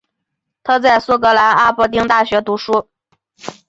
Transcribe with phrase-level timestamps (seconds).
[0.63, 2.87] 他在苏格兰阿伯丁大学读书。